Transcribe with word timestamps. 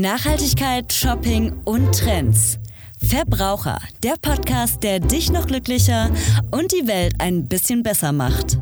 Nachhaltigkeit, 0.00 0.90
Shopping 0.90 1.52
und 1.64 1.92
Trends. 1.92 2.58
Verbraucher, 3.06 3.78
der 4.02 4.14
Podcast, 4.22 4.82
der 4.82 5.00
dich 5.00 5.30
noch 5.30 5.46
glücklicher 5.46 6.10
und 6.50 6.72
die 6.72 6.86
Welt 6.86 7.14
ein 7.18 7.46
bisschen 7.46 7.82
besser 7.82 8.12
macht. 8.12 8.58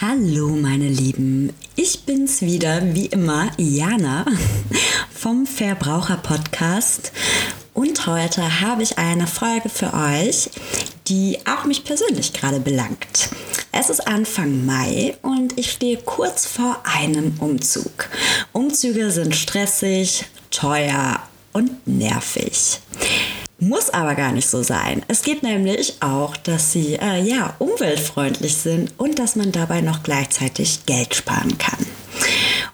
Hallo 0.00 0.48
meine 0.48 0.88
Lieben, 0.88 1.52
ich 1.76 2.00
bin's 2.04 2.42
wieder, 2.42 2.94
wie 2.94 3.06
immer, 3.06 3.48
Jana 3.58 4.26
vom 5.12 5.46
Verbraucher 5.46 6.16
Podcast 6.16 7.12
und 7.74 8.06
heute 8.08 8.60
habe 8.60 8.82
ich 8.82 8.98
eine 8.98 9.28
Folge 9.28 9.68
für 9.68 9.94
euch, 9.94 10.50
die 11.06 11.38
auch 11.46 11.64
mich 11.64 11.84
persönlich 11.84 12.32
gerade 12.32 12.58
belangt. 12.58 13.30
Es 13.78 13.90
ist 13.90 14.08
Anfang 14.08 14.64
Mai 14.64 15.16
und 15.20 15.58
ich 15.58 15.70
stehe 15.70 15.98
kurz 15.98 16.46
vor 16.46 16.78
einem 16.84 17.34
Umzug. 17.40 18.08
Umzüge 18.52 19.10
sind 19.10 19.36
stressig, 19.36 20.24
teuer 20.50 21.20
und 21.52 21.86
nervig. 21.86 22.80
Muss 23.58 23.90
aber 23.90 24.14
gar 24.14 24.32
nicht 24.32 24.48
so 24.48 24.62
sein. 24.62 25.02
Es 25.08 25.20
geht 25.20 25.42
nämlich 25.42 25.96
auch, 26.00 26.38
dass 26.38 26.72
sie 26.72 26.94
äh, 26.94 27.20
ja 27.20 27.54
umweltfreundlich 27.58 28.56
sind 28.56 28.94
und 28.96 29.18
dass 29.18 29.36
man 29.36 29.52
dabei 29.52 29.82
noch 29.82 30.02
gleichzeitig 30.02 30.86
Geld 30.86 31.14
sparen 31.14 31.58
kann. 31.58 31.86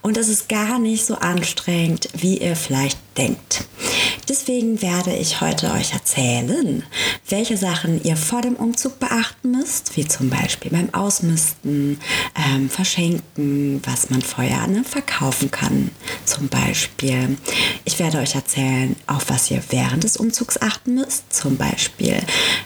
Und 0.02 0.16
es 0.16 0.28
ist 0.28 0.48
gar 0.48 0.80
nicht 0.80 1.06
so 1.06 1.14
anstrengend, 1.14 2.08
wie 2.12 2.38
ihr 2.38 2.56
vielleicht 2.56 2.98
denkt. 3.16 3.64
Deswegen 4.28 4.82
werde 4.82 5.14
ich 5.14 5.40
heute 5.40 5.72
euch 5.72 5.92
erzählen, 5.92 6.82
welche 7.28 7.56
Sachen 7.56 8.02
ihr 8.02 8.16
vor 8.16 8.40
dem 8.40 8.56
Umzug 8.56 8.98
beachten 8.98 9.52
müsst, 9.52 9.96
wie 9.96 10.06
zum 10.06 10.28
Beispiel 10.28 10.72
beim 10.72 10.92
Ausmisten, 10.92 12.00
ähm, 12.34 12.68
Verschenken, 12.68 13.80
was 13.84 14.10
man 14.10 14.22
vorher 14.22 14.66
ne, 14.66 14.82
verkaufen 14.84 15.50
kann 15.50 15.90
zum 16.24 16.48
Beispiel. 16.48 17.36
Ich 17.84 17.98
werde 17.98 18.18
euch 18.18 18.34
erzählen, 18.34 18.96
auf 19.06 19.28
was 19.28 19.50
ihr 19.50 19.62
während 19.70 20.04
des 20.04 20.16
Umzugs 20.16 20.60
achten 20.60 20.94
müsst, 20.94 21.32
zum 21.32 21.56
Beispiel 21.56 22.18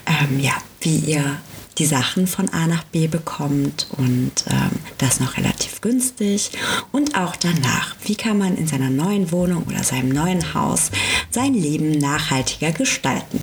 ähm, 0.06 0.40
ja, 0.40 0.54
wie 0.80 0.96
ihr 0.96 1.38
die 1.78 1.86
Sachen 1.86 2.26
von 2.26 2.48
A 2.50 2.66
nach 2.66 2.84
B 2.84 3.06
bekommt 3.06 3.86
und 3.96 4.32
ähm, 4.48 4.70
das 4.98 5.20
noch 5.20 5.36
relativ 5.36 5.65
günstig. 5.86 6.50
Und 6.90 7.16
auch 7.16 7.36
danach, 7.36 7.94
wie 8.04 8.16
kann 8.16 8.38
man 8.38 8.56
in 8.56 8.66
seiner 8.66 8.90
neuen 8.90 9.30
Wohnung 9.30 9.64
oder 9.68 9.84
seinem 9.84 10.08
neuen 10.08 10.52
Haus 10.52 10.90
sein 11.30 11.54
Leben 11.54 11.92
nachhaltiger 11.92 12.72
gestalten. 12.72 13.40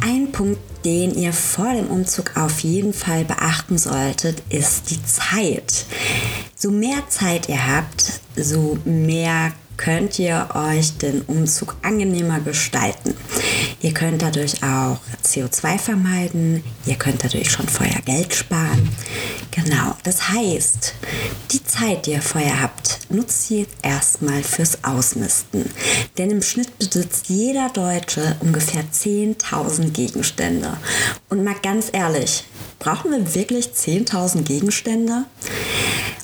Ein 0.00 0.30
Punkt, 0.30 0.60
den 0.84 1.14
ihr 1.14 1.32
vor 1.32 1.72
dem 1.72 1.86
Umzug 1.86 2.36
auf 2.36 2.60
jeden 2.60 2.92
Fall 2.92 3.24
beachten 3.24 3.78
solltet, 3.78 4.42
ist 4.48 4.90
die 4.90 5.04
Zeit. 5.04 5.86
So 6.54 6.70
mehr 6.70 7.08
Zeit 7.08 7.48
ihr 7.48 7.66
habt, 7.66 8.20
so 8.36 8.78
mehr 8.84 9.52
könnt 9.76 10.18
ihr 10.18 10.48
euch 10.54 10.96
den 10.98 11.22
Umzug 11.22 11.76
angenehmer 11.82 12.38
gestalten. 12.40 13.14
Ihr 13.82 13.92
könnt 13.92 14.22
dadurch 14.22 14.62
auch 14.62 15.00
CO2 15.24 15.76
vermeiden, 15.76 16.62
ihr 16.86 16.94
könnt 16.94 17.24
dadurch 17.24 17.50
schon 17.50 17.66
vorher 17.66 18.00
Geld 18.02 18.32
sparen. 18.32 18.88
Genau, 19.50 19.96
das 20.04 20.28
heißt, 20.28 20.94
die 21.50 21.64
Zeit, 21.64 22.06
die 22.06 22.12
ihr 22.12 22.22
vorher 22.22 22.62
habt, 22.62 23.00
nutzt 23.10 23.48
sie 23.48 23.60
jetzt 23.60 23.74
erstmal 23.82 24.44
fürs 24.44 24.84
Ausmisten. 24.84 25.68
Denn 26.16 26.30
im 26.30 26.42
Schnitt 26.42 26.78
besitzt 26.78 27.28
jeder 27.28 27.70
Deutsche 27.70 28.36
ungefähr 28.40 28.84
10.000 28.84 29.90
Gegenstände. 29.90 30.76
Und 31.28 31.42
mal 31.42 31.56
ganz 31.60 31.88
ehrlich, 31.92 32.44
brauchen 32.78 33.10
wir 33.10 33.34
wirklich 33.34 33.66
10.000 33.66 34.42
Gegenstände? 34.42 35.24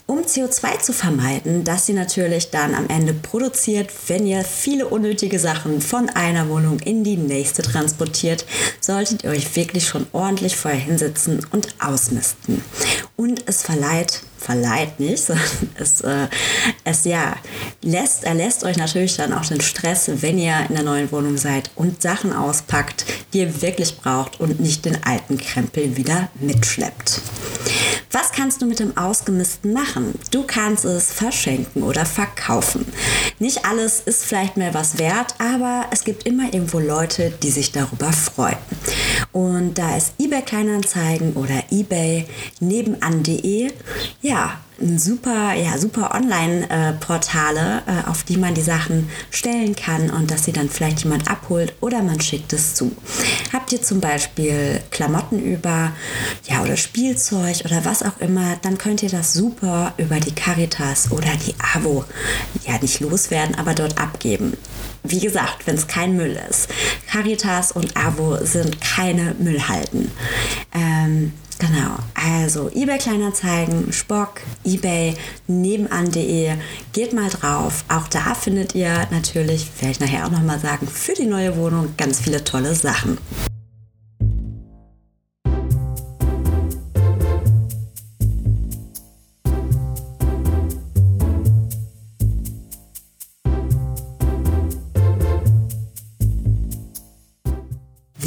Um 0.08 0.20
CO2 0.20 0.80
zu 0.80 0.94
vermeiden, 0.94 1.64
das 1.64 1.84
sie 1.84 1.92
natürlich 1.92 2.50
dann 2.50 2.74
am 2.74 2.88
Ende 2.88 3.12
produziert, 3.12 3.90
wenn 4.06 4.26
ihr 4.26 4.42
viele 4.42 4.88
unnötige 4.88 5.38
Sachen 5.38 5.82
von 5.82 6.08
einer 6.08 6.48
Wohnung 6.48 6.80
in 6.80 7.04
die 7.04 7.18
nächste 7.18 7.60
transportiert, 7.60 8.46
solltet 8.80 9.22
ihr 9.22 9.30
euch 9.30 9.54
wirklich 9.54 9.86
schon 9.86 10.06
ordentlich 10.12 10.56
vorher 10.56 10.80
hinsetzen 10.80 11.46
und 11.52 11.74
ausmisten. 11.78 12.64
Und 13.16 13.44
es 13.46 13.62
verleiht 13.62 14.22
verleiht 14.38 15.00
nicht, 15.00 15.18
sondern 15.24 15.44
es, 15.74 16.00
äh, 16.00 16.28
es 16.84 17.04
ja, 17.04 17.36
lässt, 17.82 18.24
erlässt 18.24 18.64
euch 18.64 18.76
natürlich 18.76 19.16
dann 19.16 19.32
auch 19.32 19.44
den 19.44 19.60
Stress, 19.60 20.10
wenn 20.22 20.38
ihr 20.38 20.54
in 20.68 20.74
der 20.74 20.84
neuen 20.84 21.10
Wohnung 21.12 21.36
seid 21.36 21.70
und 21.74 22.00
Sachen 22.00 22.32
auspackt, 22.32 23.04
die 23.32 23.40
ihr 23.40 23.62
wirklich 23.62 23.98
braucht 23.98 24.40
und 24.40 24.60
nicht 24.60 24.84
den 24.84 25.04
alten 25.04 25.38
Krempel 25.38 25.96
wieder 25.96 26.28
mitschleppt. 26.40 27.20
Was 28.10 28.32
kannst 28.32 28.62
du 28.62 28.66
mit 28.66 28.78
dem 28.80 28.96
Ausgemisten 28.96 29.72
machen? 29.72 30.18
Du 30.30 30.42
kannst 30.44 30.84
es 30.86 31.12
verschenken 31.12 31.82
oder 31.82 32.06
verkaufen. 32.06 32.86
Nicht 33.38 33.66
alles 33.66 34.00
ist 34.00 34.24
vielleicht 34.24 34.56
mehr 34.56 34.72
was 34.72 34.98
wert, 34.98 35.34
aber 35.38 35.86
es 35.90 36.04
gibt 36.04 36.24
immer 36.24 36.44
irgendwo 36.44 36.78
Leute, 36.78 37.32
die 37.42 37.50
sich 37.50 37.72
darüber 37.72 38.12
freuen. 38.12 38.56
Und 39.32 39.74
da 39.76 39.96
ist 39.96 40.12
eBay 40.18 40.42
Kleinanzeigen 40.42 41.34
oder 41.34 41.62
eBay 41.70 42.26
nebenan.de 42.60 43.72
ja 44.22 44.58
super, 44.96 45.54
ja, 45.54 45.76
super 45.76 46.14
Online-Portale, 46.14 47.82
äh, 47.86 48.08
auf 48.08 48.22
die 48.22 48.36
man 48.36 48.54
die 48.54 48.62
Sachen 48.62 49.08
stellen 49.30 49.74
kann 49.74 50.10
und 50.10 50.30
dass 50.30 50.44
sie 50.44 50.52
dann 50.52 50.68
vielleicht 50.68 51.02
jemand 51.02 51.28
abholt 51.28 51.74
oder 51.80 52.02
man 52.02 52.20
schickt 52.20 52.52
es 52.52 52.74
zu. 52.74 52.92
Habt 53.52 53.72
ihr 53.72 53.82
zum 53.82 54.00
Beispiel 54.00 54.80
Klamotten 54.90 55.38
über, 55.38 55.92
ja, 56.44 56.62
oder 56.62 56.76
Spielzeug 56.76 57.62
oder 57.64 57.84
was 57.84 58.02
auch 58.02 58.18
immer, 58.20 58.56
dann 58.62 58.78
könnt 58.78 59.02
ihr 59.02 59.08
das 59.08 59.32
super 59.32 59.94
über 59.96 60.20
die 60.20 60.34
Caritas 60.34 61.10
oder 61.10 61.30
die 61.46 61.54
AWO, 61.74 62.04
ja, 62.66 62.78
nicht 62.80 63.00
loswerden, 63.00 63.54
aber 63.54 63.74
dort 63.74 63.98
abgeben. 63.98 64.56
Wie 65.04 65.20
gesagt, 65.20 65.66
wenn 65.66 65.76
es 65.76 65.86
kein 65.86 66.16
Müll 66.16 66.38
ist. 66.50 66.68
Caritas 67.06 67.72
und 67.72 67.96
AWO 67.96 68.44
sind 68.44 68.80
keine 68.80 69.34
Müllhalden. 69.38 70.10
Ähm, 70.74 71.32
Genau, 71.58 71.96
also 72.14 72.70
eBay 72.72 72.98
Kleinanzeigen, 72.98 73.92
Spock, 73.92 74.42
eBay, 74.64 75.16
nebenan.de, 75.48 76.52
geht 76.92 77.12
mal 77.12 77.28
drauf. 77.30 77.84
Auch 77.88 78.06
da 78.06 78.34
findet 78.34 78.76
ihr 78.76 79.08
natürlich, 79.10 79.68
werde 79.80 79.90
ich 79.90 80.00
nachher 80.00 80.26
auch 80.26 80.30
nochmal 80.30 80.60
sagen, 80.60 80.86
für 80.86 81.14
die 81.14 81.26
neue 81.26 81.56
Wohnung 81.56 81.94
ganz 81.96 82.20
viele 82.20 82.44
tolle 82.44 82.76
Sachen. 82.76 83.18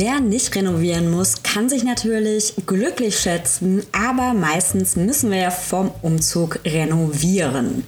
Wer 0.03 0.19
nicht 0.19 0.55
renovieren 0.55 1.11
muss, 1.11 1.43
kann 1.43 1.69
sich 1.69 1.83
natürlich 1.83 2.55
glücklich 2.65 3.19
schätzen, 3.19 3.83
aber 3.91 4.33
meistens 4.33 4.95
müssen 4.95 5.29
wir 5.29 5.37
ja 5.37 5.51
vom 5.51 5.91
Umzug 6.01 6.57
renovieren. 6.65 7.83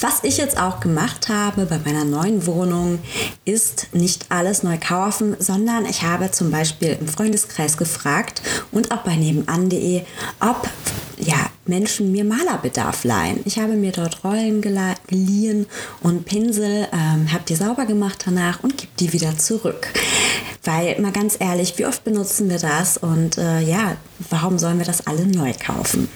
Was 0.00 0.24
ich 0.24 0.38
jetzt 0.38 0.58
auch 0.58 0.80
gemacht 0.80 1.28
habe 1.28 1.66
bei 1.66 1.78
meiner 1.84 2.06
neuen 2.06 2.46
Wohnung, 2.46 2.98
ist 3.44 3.88
nicht 3.92 4.24
alles 4.30 4.62
neu 4.62 4.78
kaufen, 4.78 5.36
sondern 5.38 5.84
ich 5.84 6.00
habe 6.00 6.30
zum 6.30 6.50
Beispiel 6.50 6.96
im 6.98 7.06
Freundeskreis 7.06 7.76
gefragt 7.76 8.40
und 8.72 8.90
auch 8.90 9.02
bei 9.02 9.16
nebenan.de, 9.16 10.00
ob 10.40 10.66
ja, 11.18 11.50
Menschen 11.66 12.10
mir 12.10 12.24
Malerbedarf 12.24 13.04
leihen. 13.04 13.40
Ich 13.44 13.58
habe 13.58 13.74
mir 13.74 13.92
dort 13.92 14.24
Rollen 14.24 14.62
geliehen 14.62 15.66
und 16.00 16.24
Pinsel, 16.24 16.88
ähm, 16.90 17.30
habe 17.30 17.44
die 17.46 17.54
sauber 17.54 17.84
gemacht 17.84 18.22
danach 18.24 18.64
und 18.64 18.78
gebe 18.78 18.92
die 18.98 19.12
wieder 19.12 19.36
zurück. 19.36 19.88
Weil, 20.62 21.00
mal 21.00 21.12
ganz 21.12 21.36
ehrlich, 21.38 21.78
wie 21.78 21.86
oft 21.86 22.04
benutzen 22.04 22.50
wir 22.50 22.58
das 22.58 22.98
und 22.98 23.38
äh, 23.38 23.60
ja, 23.60 23.96
warum 24.28 24.58
sollen 24.58 24.78
wir 24.78 24.84
das 24.84 25.06
alle 25.06 25.26
neu 25.26 25.52
kaufen? 25.58 26.08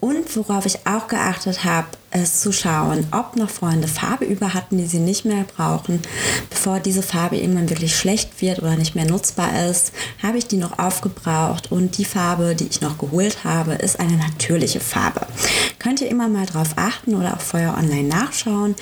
Und 0.00 0.36
worauf 0.36 0.66
ich 0.66 0.86
auch 0.86 1.08
geachtet 1.08 1.64
habe, 1.64 1.88
ist 2.12 2.40
zu 2.40 2.52
schauen, 2.52 3.06
ob 3.12 3.36
noch 3.36 3.50
Freunde 3.50 3.86
Farbe 3.86 4.24
über 4.24 4.54
hatten, 4.54 4.78
die 4.78 4.86
sie 4.86 4.98
nicht 4.98 5.24
mehr 5.24 5.44
brauchen. 5.44 6.00
Bevor 6.48 6.80
diese 6.80 7.02
Farbe 7.02 7.36
irgendwann 7.36 7.70
wirklich 7.70 7.96
schlecht 7.96 8.40
wird 8.40 8.60
oder 8.60 8.76
nicht 8.76 8.94
mehr 8.94 9.06
nutzbar 9.06 9.68
ist, 9.68 9.92
habe 10.22 10.38
ich 10.38 10.46
die 10.46 10.56
noch 10.56 10.78
aufgebraucht 10.78 11.70
und 11.70 11.98
die 11.98 12.04
Farbe, 12.04 12.54
die 12.54 12.66
ich 12.66 12.80
noch 12.80 12.98
geholt 12.98 13.44
habe, 13.44 13.74
ist 13.74 14.00
eine 14.00 14.16
natürliche 14.16 14.80
Farbe. 14.80 15.26
Könnt 15.80 16.00
ihr 16.00 16.08
immer 16.08 16.28
mal 16.28 16.46
drauf 16.46 16.74
achten 16.76 17.16
oder 17.16 17.34
auch 17.34 17.40
vorher 17.40 17.76
online 17.76 18.08
nachschauen, 18.08 18.76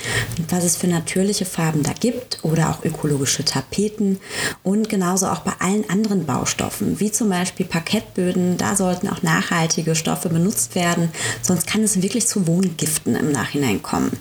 was 0.51 0.65
es 0.65 0.77
für 0.77 0.89
natürliche 0.89 1.47
Farben 1.47 1.83
da 1.83 1.93
gibt 1.93 2.41
oder 2.43 2.69
auch 2.69 2.85
ökologische 2.85 3.45
Tapeten 3.45 4.21
und 4.63 4.91
genauso 4.91 5.29
auch 5.29 5.41
bei 5.41 5.53
allen 5.61 5.89
anderen 5.89 6.27
Baustoffen, 6.27 7.01
wie 7.01 7.11
zum 7.11 7.31
Beispiel 7.31 7.65
Parkettböden, 7.65 8.57
da 8.59 8.77
sollten 8.77 9.09
auch 9.09 9.23
nachhaltige 9.23 9.95
Stoffe 9.95 10.29
benutzt 10.29 10.75
werden 10.75 11.11
sonst 11.43 11.67
kann 11.67 11.83
es 11.83 12.03
wirklich 12.03 12.27
zu 12.27 12.47
Wohngiften 12.47 13.17
im 13.17 13.33
Nachhinein 13.33 13.83
kommen. 13.83 14.13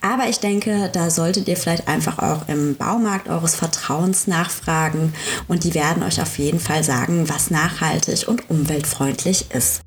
Aber 0.00 0.28
ich 0.28 0.38
denke, 0.40 0.90
da 0.92 1.10
solltet 1.10 1.48
ihr 1.48 1.56
vielleicht 1.56 1.88
einfach 1.88 2.18
auch 2.18 2.48
im 2.48 2.76
Baumarkt 2.76 3.28
eures 3.28 3.54
Vertrauens 3.54 4.26
nachfragen 4.26 5.14
und 5.48 5.64
die 5.64 5.74
werden 5.74 6.02
euch 6.02 6.20
auf 6.20 6.38
jeden 6.38 6.60
Fall 6.60 6.84
sagen, 6.84 7.28
was 7.28 7.50
nachhaltig 7.50 8.28
und 8.28 8.48
umweltfreundlich 8.50 9.50
ist. 9.50 9.80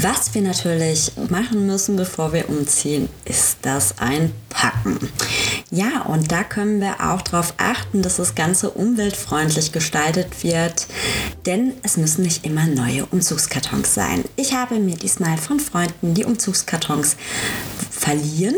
Was 0.00 0.32
wir 0.32 0.42
natürlich 0.42 1.10
machen 1.28 1.66
müssen, 1.66 1.96
bevor 1.96 2.32
wir 2.32 2.48
umziehen, 2.48 3.08
ist 3.24 3.58
das 3.62 3.98
Einpacken. 3.98 4.96
Ja, 5.72 6.02
und 6.02 6.30
da 6.30 6.44
können 6.44 6.80
wir 6.80 7.00
auch 7.00 7.20
darauf 7.20 7.54
achten, 7.56 8.02
dass 8.02 8.18
das 8.18 8.36
Ganze 8.36 8.70
umweltfreundlich 8.70 9.72
gestaltet 9.72 10.44
wird, 10.44 10.86
denn 11.46 11.72
es 11.82 11.96
müssen 11.96 12.22
nicht 12.22 12.46
immer 12.46 12.66
neue 12.66 13.06
Umzugskartons 13.06 13.92
sein. 13.92 14.24
Ich 14.36 14.54
habe 14.54 14.78
mir 14.78 14.94
diesmal 14.94 15.36
von 15.36 15.58
Freunden 15.58 16.14
die 16.14 16.24
Umzugskartons 16.24 17.16
verliehen, 18.08 18.56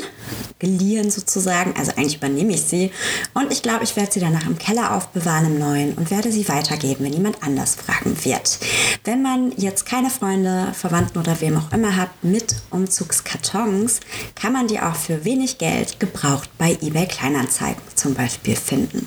geliehen 0.61 1.11
sozusagen. 1.11 1.75
Also 1.77 1.93
eigentlich 1.93 2.17
übernehme 2.17 2.53
ich 2.53 2.63
sie 2.63 2.93
und 3.35 3.51
ich 3.51 3.63
glaube, 3.63 3.83
ich 3.83 3.97
werde 3.97 4.13
sie 4.13 4.21
danach 4.21 4.47
im 4.47 4.59
Keller 4.59 4.95
aufbewahren 4.95 5.47
im 5.47 5.59
neuen 5.59 5.95
und 5.95 6.11
werde 6.11 6.31
sie 6.31 6.49
weitergeben, 6.49 7.05
wenn 7.05 7.13
jemand 7.13 7.43
anders 7.43 7.75
fragen 7.75 8.17
wird. 8.25 8.59
Wenn 9.05 9.23
man 9.23 9.53
jetzt 9.57 9.87
keine 9.87 10.11
Freunde, 10.11 10.69
Verwandten 10.73 11.19
oder 11.19 11.41
wem 11.41 11.57
auch 11.57 11.73
immer 11.73 11.97
hat 11.97 12.11
mit 12.23 12.55
Umzugskartons, 12.71 14.01
kann 14.37 14.53
man 14.53 14.69
die 14.69 14.81
auch 14.81 14.95
für 14.95 15.25
wenig 15.25 15.59
Geld 15.59 15.99
gebraucht 15.99 16.49
bei 16.57 16.79
eBay 16.81 17.07
Kleinanzeigen 17.07 17.83
zum 17.97 18.15
Beispiel 18.15 18.55
finden. 18.55 19.07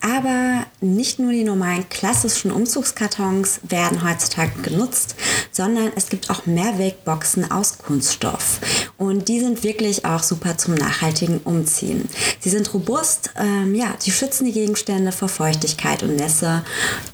Aber 0.00 0.64
nicht 0.80 1.18
nur 1.18 1.32
die 1.32 1.42
normalen 1.42 1.88
klassischen 1.88 2.52
Umzugskartons 2.52 3.60
werden 3.68 4.08
heutzutage 4.08 4.62
genutzt, 4.62 5.16
sondern 5.50 5.90
es 5.96 6.08
gibt 6.08 6.30
auch 6.30 6.46
Mehrwegboxen 6.46 7.50
aus 7.50 7.78
Kunststoff. 7.78 8.60
Und 8.98 9.28
die 9.28 9.40
sind 9.40 9.62
wirklich 9.62 10.06
auch 10.06 10.22
super 10.22 10.56
zum 10.56 10.74
nachhaltigen 10.74 11.38
Umziehen. 11.44 12.08
Sie 12.40 12.48
sind 12.48 12.72
robust, 12.72 13.30
ähm, 13.36 13.74
ja, 13.74 13.94
sie 13.98 14.10
schützen 14.10 14.46
die 14.46 14.52
Gegenstände 14.52 15.12
vor 15.12 15.28
Feuchtigkeit 15.28 16.02
und 16.02 16.16
Nässe 16.16 16.64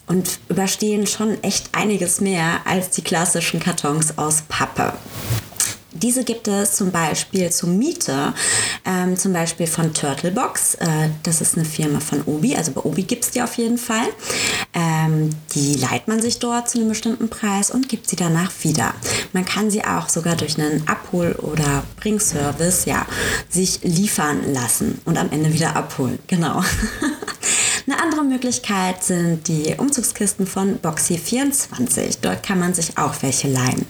und 0.06 0.38
überstehen 0.49 1.08
schon 1.08 1.43
echt 1.43 1.70
einiges 1.73 2.20
mehr 2.20 2.61
als 2.67 2.90
die 2.90 3.02
klassischen 3.02 3.58
Kartons 3.58 4.17
aus 4.17 4.43
Pappe. 4.49 4.93
Diese 5.94 6.25
gibt 6.25 6.49
es 6.49 6.73
zum 6.73 6.91
Beispiel 6.91 7.50
zur 7.50 7.69
Miete, 7.69 8.33
ähm, 8.85 9.17
zum 9.17 9.33
Beispiel 9.33 9.67
von 9.67 9.93
Turtlebox. 9.93 10.75
Äh, 10.77 10.87
das 11.23 11.41
ist 11.41 11.56
eine 11.56 11.65
Firma 11.65 12.00
von 12.00 12.23
Obi, 12.27 12.56
also 12.56 12.73
bei 12.73 12.81
Obi 12.83 13.03
gibt 13.03 13.25
es 13.25 13.31
die 13.31 13.43
auf 13.43 13.59
jeden 13.59 13.79
Fall. 13.79 14.06
Ähm, 14.73 15.31
die 15.55 15.75
leiht 15.75 16.09
man 16.09 16.23
sich 16.23 16.39
dort 16.39 16.71
zu 16.71 16.79
einem 16.79 16.89
bestimmten 16.89 17.29
Preis 17.29 17.71
und 17.71 17.89
gibt 17.89 18.09
sie 18.09 18.17
danach 18.17 18.53
wieder. 18.62 18.94
Man 19.33 19.44
kann 19.44 19.71
sie 19.71 19.85
auch 19.85 20.09
sogar 20.09 20.37
durch 20.37 20.59
einen 20.59 20.87
Abhol- 20.89 21.37
oder 21.37 21.85
Bringservice 22.00 22.87
ja, 22.87 23.06
sich 23.49 23.81
liefern 23.83 24.53
lassen 24.53 25.00
und 25.05 25.19
am 25.19 25.31
Ende 25.31 25.53
wieder 25.53 25.77
abholen. 25.77 26.19
Genau. 26.27 26.62
Eine 27.87 28.00
andere 28.00 28.23
Möglichkeit 28.23 29.03
sind 29.03 29.49
die 29.49 29.75
Umzugskisten 29.77 30.47
von 30.47 30.79
Boxy24. 30.79 32.19
Dort 32.23 32.44
kann 32.44 32.61
man 32.61 32.75
sich 32.75 32.97
auch 32.97 33.15
welche 33.23 33.49
leihen. 33.49 33.87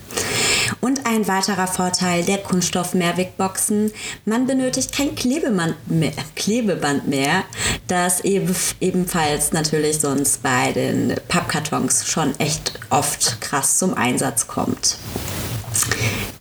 Und 0.80 1.06
ein 1.06 1.28
weiterer 1.28 1.66
Vorteil 1.66 2.24
der 2.24 2.38
Kunststoff-Mehrwegboxen, 2.38 3.92
man 4.24 4.46
benötigt 4.46 4.92
kein 4.92 5.14
Klebeband 5.14 5.76
mehr, 5.90 6.12
Klebeband 6.36 7.08
mehr, 7.08 7.44
das 7.88 8.20
ebenfalls 8.20 9.52
natürlich 9.52 10.00
sonst 10.00 10.42
bei 10.42 10.72
den 10.72 11.14
Pappkartons 11.28 12.06
schon 12.06 12.38
echt 12.38 12.72
oft 12.90 13.40
krass 13.40 13.78
zum 13.78 13.94
Einsatz 13.94 14.46
kommt. 14.46 14.96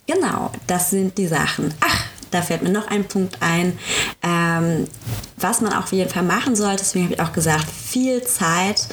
Genau, 0.06 0.50
das 0.66 0.90
sind 0.90 1.16
die 1.18 1.26
Sachen. 1.26 1.72
Ach, 1.80 2.04
da 2.30 2.42
fällt 2.42 2.62
mir 2.62 2.70
noch 2.70 2.88
ein 2.88 3.04
Punkt 3.04 3.38
ein, 3.40 3.78
ähm, 4.22 4.88
was 5.36 5.60
man 5.60 5.72
auf 5.72 5.92
jeden 5.92 6.10
Fall 6.10 6.22
machen 6.22 6.56
sollte. 6.56 6.78
Deswegen 6.78 7.04
habe 7.04 7.14
ich 7.14 7.20
auch 7.20 7.32
gesagt, 7.32 7.66
viel 7.70 8.22
Zeit. 8.24 8.88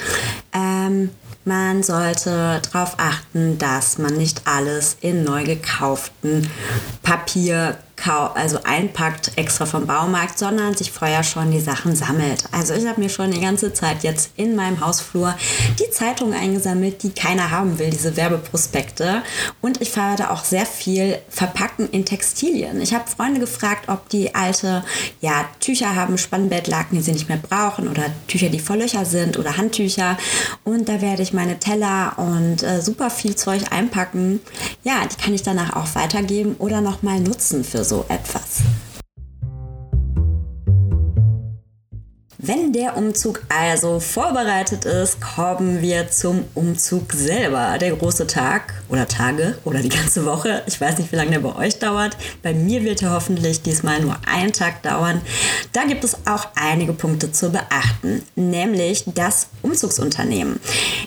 Ähm, 0.53 1.09
man 1.49 1.81
sollte 1.81 2.61
darauf 2.71 2.93
achten, 2.99 3.57
dass 3.57 3.97
man 3.97 4.13
nicht 4.13 4.43
alles 4.45 4.95
in 5.01 5.23
neu 5.23 5.43
gekauften 5.43 6.47
Papier 7.01 7.75
also 8.07 8.59
einpackt 8.63 9.31
extra 9.35 9.65
vom 9.65 9.85
Baumarkt, 9.85 10.39
sondern 10.39 10.75
sich 10.75 10.91
vorher 10.91 11.23
schon 11.23 11.51
die 11.51 11.59
Sachen 11.59 11.95
sammelt. 11.95 12.45
Also 12.51 12.73
ich 12.73 12.85
habe 12.87 13.01
mir 13.01 13.09
schon 13.09 13.31
die 13.31 13.41
ganze 13.41 13.73
Zeit 13.73 14.03
jetzt 14.03 14.31
in 14.35 14.55
meinem 14.55 14.79
Hausflur 14.79 15.35
die 15.79 15.89
Zeitungen 15.91 16.33
eingesammelt, 16.33 17.03
die 17.03 17.11
keiner 17.11 17.51
haben 17.51 17.77
will, 17.79 17.89
diese 17.89 18.15
Werbeprospekte. 18.15 19.21
Und 19.61 19.81
ich 19.81 19.91
fahre 19.91 20.15
da 20.15 20.29
auch 20.29 20.43
sehr 20.43 20.65
viel 20.65 21.19
verpacken 21.29 21.89
in 21.91 22.05
Textilien. 22.05 22.81
Ich 22.81 22.93
habe 22.93 23.09
Freunde 23.09 23.39
gefragt, 23.39 23.89
ob 23.89 24.07
die 24.09 24.33
alte 24.33 24.83
ja, 25.21 25.45
Tücher 25.59 25.95
haben, 25.95 26.17
Spannbettlaken, 26.17 26.97
die 26.97 27.03
sie 27.03 27.11
nicht 27.11 27.29
mehr 27.29 27.37
brauchen 27.37 27.87
oder 27.87 28.05
Tücher, 28.27 28.49
die 28.49 28.59
voll 28.59 28.77
Löcher 28.77 29.05
sind 29.05 29.37
oder 29.37 29.57
Handtücher. 29.57 30.17
Und 30.63 30.87
da 30.89 31.01
werde 31.01 31.23
ich 31.23 31.33
meine 31.33 31.59
Teller 31.59 32.13
und 32.17 32.63
äh, 32.63 32.81
super 32.81 33.09
viel 33.09 33.35
Zeug 33.35 33.71
einpacken. 33.71 34.39
Ja, 34.83 35.05
die 35.05 35.21
kann 35.21 35.33
ich 35.33 35.43
danach 35.43 35.75
auch 35.75 35.95
weitergeben 35.95 36.55
oder 36.59 36.81
nochmal 36.81 37.19
nutzen 37.19 37.63
für 37.63 37.83
so 37.89 38.05
etwas. 38.07 38.61
Wenn 42.49 42.73
der 42.73 42.97
Umzug 42.97 43.43
also 43.47 43.99
vorbereitet 43.99 44.83
ist, 44.83 45.21
kommen 45.21 45.83
wir 45.83 46.09
zum 46.09 46.45
Umzug 46.55 47.13
selber. 47.13 47.77
Der 47.77 47.95
große 47.95 48.25
Tag 48.25 48.73
oder 48.89 49.07
Tage 49.07 49.59
oder 49.65 49.83
die 49.83 49.89
ganze 49.89 50.25
Woche. 50.25 50.63
Ich 50.65 50.81
weiß 50.81 50.97
nicht, 50.97 51.11
wie 51.11 51.15
lange 51.15 51.29
der 51.29 51.41
bei 51.41 51.55
euch 51.55 51.77
dauert. 51.77 52.17
Bei 52.41 52.55
mir 52.55 52.83
wird 52.83 53.03
er 53.03 53.11
hoffentlich 53.11 53.61
diesmal 53.61 54.01
nur 54.01 54.17
einen 54.25 54.51
Tag 54.51 54.81
dauern. 54.81 55.21
Da 55.73 55.83
gibt 55.83 56.03
es 56.03 56.25
auch 56.25 56.47
einige 56.55 56.93
Punkte 56.93 57.31
zu 57.31 57.51
beachten, 57.51 58.23
nämlich 58.35 59.03
das 59.13 59.49
Umzugsunternehmen. 59.61 60.59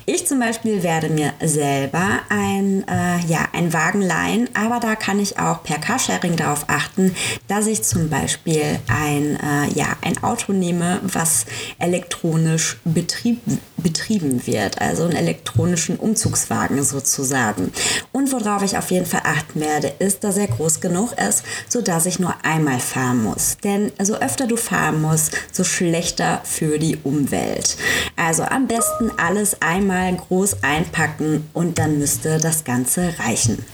Ich 0.07 0.29
zum 0.29 0.39
Beispiel 0.39 0.85
werde 0.85 1.09
mir 1.09 1.33
selber 1.43 2.21
ein, 2.29 2.87
äh, 2.87 3.19
ja, 3.27 3.49
einen 3.53 3.73
Wagen 3.73 4.03
leihen, 4.03 4.49
aber 4.55 4.79
da 4.79 4.95
kann 4.95 5.19
ich 5.19 5.41
auch 5.41 5.65
per 5.65 5.79
Carsharing 5.79 6.37
darauf 6.37 6.67
achten, 6.69 7.17
dass 7.49 7.67
ich 7.67 7.83
zum 7.83 8.09
Beispiel 8.09 8.79
ein, 8.87 9.41
äh, 9.41 9.75
ja, 9.75 9.97
ein 10.03 10.23
Auto 10.23 10.53
nehme, 10.53 11.01
was 11.03 11.32
elektronisch 11.79 12.79
betrieb, 12.85 13.41
betrieben 13.77 14.47
wird, 14.47 14.81
also 14.81 15.05
einen 15.05 15.17
elektronischen 15.17 15.97
Umzugswagen 15.97 16.83
sozusagen. 16.83 17.73
Und 18.13 18.33
worauf 18.33 18.63
ich 18.63 18.77
auf 18.77 18.91
jeden 18.91 19.07
Fall 19.07 19.23
achten 19.25 19.61
werde, 19.61 19.93
ist, 19.99 20.25
dass 20.25 20.37
er 20.37 20.47
groß 20.47 20.81
genug 20.81 21.13
ist, 21.19 21.45
sodass 21.69 22.07
ich 22.07 22.19
nur 22.19 22.35
einmal 22.43 22.81
fahren 22.81 23.23
muss. 23.23 23.57
Denn 23.65 23.93
so 24.03 24.17
öfter 24.17 24.47
du 24.47 24.57
fahren 24.57 25.01
musst, 25.01 25.33
so 25.53 25.65
schlechter 25.65 26.41
für 26.45 26.79
die 26.79 26.99
Umwelt. 27.03 27.77
Also 28.17 28.43
am 28.43 28.67
besten 28.67 29.11
alles 29.17 29.61
einmal 29.61 30.15
groß 30.15 30.63
einpacken 30.63 31.49
und 31.53 31.79
dann 31.79 31.99
müsste 31.99 32.39
das 32.39 32.65
Ganze 32.65 33.15
reichen. 33.19 33.65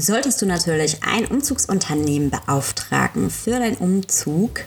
Solltest 0.00 0.40
du 0.40 0.46
natürlich 0.46 0.98
ein 1.02 1.26
Umzugsunternehmen 1.26 2.30
beauftragen 2.30 3.28
für 3.28 3.50
deinen 3.50 3.76
Umzug, 3.76 4.60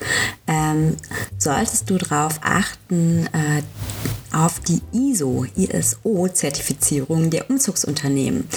ähm, 0.48 0.96
solltest 1.40 1.90
du 1.90 1.98
darauf 1.98 2.40
achten, 2.44 3.28
äh, 3.34 3.64
auf 4.36 4.60
die 4.60 4.82
ISO, 4.92 5.46
ISO-Zertifizierung 5.56 7.30
der 7.30 7.50
Umzugsunternehmen. 7.50 8.48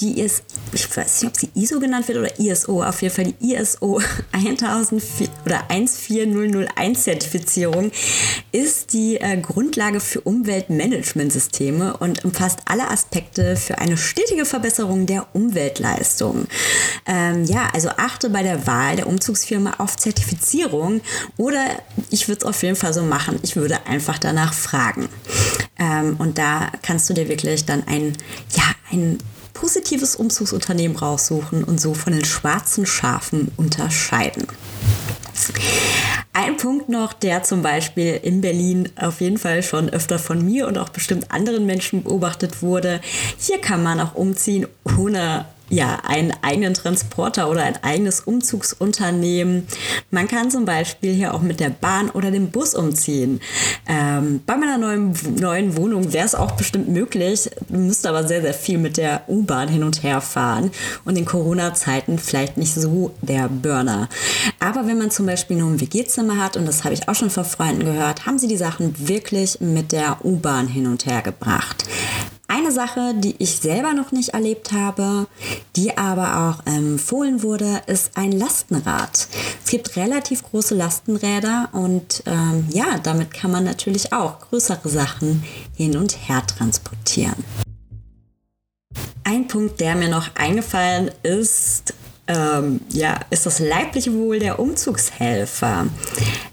Die 0.00 0.20
ist, 0.20 0.44
ich 0.72 0.96
weiß 0.96 1.22
nicht, 1.22 1.30
ob 1.30 1.36
sie 1.38 1.50
ISO 1.54 1.78
genannt 1.80 2.08
wird 2.08 2.18
oder 2.18 2.40
ISO, 2.40 2.82
auf 2.82 3.02
jeden 3.02 3.14
Fall 3.14 3.32
die 3.32 3.54
ISO 3.54 4.00
1004 4.32 5.28
oder 5.44 5.64
14001 5.68 7.02
Zertifizierung 7.02 7.90
ist 8.52 8.92
die 8.92 9.16
äh, 9.16 9.36
Grundlage 9.40 10.00
für 10.00 10.20
Umweltmanagementsysteme 10.20 11.96
und 11.96 12.24
umfasst 12.24 12.60
alle 12.66 12.88
Aspekte 12.90 13.56
für 13.56 13.78
eine 13.78 13.96
stetige 13.96 14.44
Verbesserung 14.44 15.06
der 15.06 15.26
Umweltleistung. 15.34 16.46
Ähm, 17.06 17.44
ja, 17.44 17.68
also 17.72 17.88
achte 17.90 18.30
bei 18.30 18.42
der 18.42 18.66
Wahl 18.66 18.96
der 18.96 19.06
Umzugsfirma 19.06 19.74
auf 19.78 19.96
Zertifizierung 19.96 21.00
oder 21.36 21.64
ich 22.10 22.28
würde 22.28 22.40
es 22.40 22.44
auf 22.44 22.62
jeden 22.62 22.76
Fall 22.76 22.92
so 22.92 23.02
machen, 23.02 23.38
ich 23.42 23.56
würde 23.56 23.86
einfach 23.86 24.18
danach 24.18 24.52
fragen. 24.52 25.08
Ähm, 25.78 26.16
und 26.18 26.38
da 26.38 26.70
kannst 26.82 27.08
du 27.08 27.14
dir 27.14 27.28
wirklich 27.28 27.64
dann 27.64 27.86
ein, 27.86 28.16
ja, 28.56 28.64
ein 28.90 29.18
positives 29.60 30.16
Umzugsunternehmen 30.16 30.96
raussuchen 30.96 31.64
und 31.64 31.80
so 31.80 31.94
von 31.94 32.12
den 32.12 32.24
schwarzen 32.24 32.86
Schafen 32.86 33.50
unterscheiden. 33.56 34.46
Ein 36.32 36.56
Punkt 36.58 36.88
noch, 36.88 37.12
der 37.14 37.42
zum 37.42 37.62
Beispiel 37.62 38.20
in 38.22 38.42
Berlin 38.42 38.90
auf 38.96 39.20
jeden 39.20 39.38
Fall 39.38 39.62
schon 39.62 39.88
öfter 39.88 40.18
von 40.18 40.44
mir 40.44 40.66
und 40.66 40.76
auch 40.76 40.90
bestimmt 40.90 41.30
anderen 41.30 41.64
Menschen 41.64 42.02
beobachtet 42.02 42.62
wurde. 42.62 43.00
Hier 43.38 43.58
kann 43.58 43.82
man 43.82 44.00
auch 44.00 44.14
umziehen, 44.14 44.66
ohne 44.98 45.46
ja, 45.68 46.00
einen 46.04 46.32
eigenen 46.42 46.74
Transporter 46.74 47.50
oder 47.50 47.62
ein 47.62 47.82
eigenes 47.82 48.20
Umzugsunternehmen. 48.20 49.66
Man 50.10 50.28
kann 50.28 50.50
zum 50.50 50.64
Beispiel 50.64 51.12
hier 51.14 51.34
auch 51.34 51.42
mit 51.42 51.60
der 51.60 51.70
Bahn 51.70 52.10
oder 52.10 52.30
dem 52.30 52.50
Bus 52.50 52.74
umziehen. 52.74 53.40
Ähm, 53.88 54.40
bei 54.46 54.56
meiner 54.56 54.78
neuen, 54.78 55.14
neuen 55.38 55.76
Wohnung 55.76 56.12
wäre 56.12 56.24
es 56.24 56.34
auch 56.34 56.52
bestimmt 56.52 56.88
möglich, 56.88 57.50
müsste 57.68 58.08
aber 58.08 58.26
sehr, 58.26 58.42
sehr 58.42 58.54
viel 58.54 58.78
mit 58.78 58.96
der 58.96 59.22
U-Bahn 59.28 59.68
hin 59.68 59.82
und 59.82 60.02
her 60.02 60.20
fahren 60.20 60.70
und 61.04 61.16
in 61.16 61.24
Corona-Zeiten 61.24 62.18
vielleicht 62.18 62.56
nicht 62.56 62.74
so 62.74 63.12
der 63.22 63.48
Burner. 63.48 64.08
Aber 64.60 64.86
wenn 64.86 64.98
man 64.98 65.10
zum 65.10 65.26
Beispiel 65.26 65.56
nur 65.56 65.70
ein 65.70 65.80
WG-Zimmer 65.80 66.38
hat, 66.38 66.56
und 66.56 66.66
das 66.66 66.84
habe 66.84 66.94
ich 66.94 67.08
auch 67.08 67.14
schon 67.14 67.30
von 67.30 67.44
Freunden 67.44 67.84
gehört, 67.84 68.26
haben 68.26 68.38
sie 68.38 68.48
die 68.48 68.56
Sachen 68.56 69.08
wirklich 69.08 69.60
mit 69.60 69.92
der 69.92 70.24
U-Bahn 70.24 70.68
hin 70.68 70.86
und 70.86 71.06
her 71.06 71.22
gebracht. 71.22 71.84
Eine 72.66 72.74
Sache, 72.74 73.14
die 73.14 73.36
ich 73.38 73.58
selber 73.58 73.94
noch 73.94 74.10
nicht 74.10 74.30
erlebt 74.30 74.72
habe, 74.72 75.28
die 75.76 75.96
aber 75.96 76.58
auch 76.58 76.66
empfohlen 76.66 77.44
wurde, 77.44 77.82
ist 77.86 78.16
ein 78.16 78.32
Lastenrad. 78.32 79.28
Es 79.64 79.70
gibt 79.70 79.94
relativ 79.94 80.42
große 80.42 80.74
Lastenräder 80.74 81.68
und 81.70 82.24
ähm, 82.26 82.66
ja, 82.70 82.98
damit 83.00 83.32
kann 83.32 83.52
man 83.52 83.62
natürlich 83.62 84.12
auch 84.12 84.40
größere 84.40 84.88
Sachen 84.88 85.44
hin 85.76 85.96
und 85.96 86.28
her 86.28 86.42
transportieren. 86.44 87.44
Ein 89.22 89.46
Punkt, 89.46 89.78
der 89.78 89.94
mir 89.94 90.08
noch 90.08 90.34
eingefallen 90.34 91.12
ist, 91.22 91.94
ähm, 92.26 92.80
ja, 92.90 93.20
ist 93.30 93.46
das 93.46 93.60
leibliche 93.60 94.12
Wohl 94.12 94.40
der 94.40 94.58
Umzugshelfer. 94.58 95.86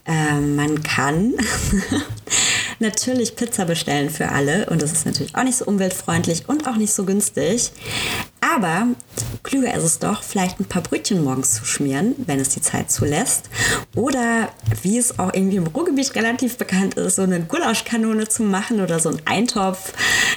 Ähm, 0.05 0.55
man 0.55 0.84
kann 0.84 1.34
natürlich 2.79 3.35
Pizza 3.35 3.65
bestellen 3.65 4.09
für 4.09 4.29
alle 4.29 4.67
und 4.69 4.81
das 4.81 4.91
ist 4.91 5.05
natürlich 5.05 5.35
auch 5.35 5.43
nicht 5.43 5.57
so 5.57 5.65
umweltfreundlich 5.65 6.47
und 6.47 6.67
auch 6.67 6.75
nicht 6.75 6.93
so 6.93 7.05
günstig. 7.05 7.71
Aber 8.41 8.87
klüger 9.43 9.73
ist 9.73 9.83
es 9.83 10.00
doch, 10.00 10.23
vielleicht 10.23 10.59
ein 10.59 10.65
paar 10.65 10.81
Brötchen 10.81 11.23
morgens 11.23 11.55
zu 11.55 11.65
schmieren, 11.65 12.15
wenn 12.17 12.39
es 12.39 12.50
die 12.50 12.62
Zeit 12.62 12.89
zulässt. 12.89 13.50
Oder 13.95 14.50
wie 14.81 14.97
es 14.97 15.19
auch 15.19 15.33
irgendwie 15.33 15.57
im 15.57 15.67
Ruhrgebiet 15.67 16.15
relativ 16.15 16.57
bekannt 16.57 16.95
ist, 16.95 17.17
so 17.17 17.23
eine 17.23 17.41
Gulaschkanone 17.41 18.27
zu 18.27 18.43
machen 18.43 18.81
oder 18.81 19.00
so 19.00 19.09
einen 19.09 19.21
Eintopf 19.25 19.93